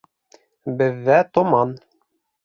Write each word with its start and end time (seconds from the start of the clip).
Беҙҙә 0.79 1.17
томан 1.39 1.75